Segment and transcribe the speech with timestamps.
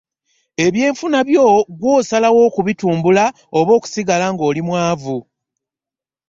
[0.65, 1.45] Ebyenfuna byo
[1.79, 3.25] gw'asalawo okubitumbula
[3.59, 5.17] oba okusigala ng'oli mwavu.